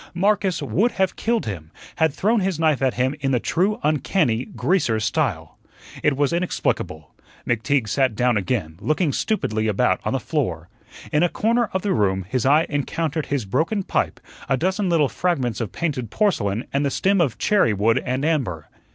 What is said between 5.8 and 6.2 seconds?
It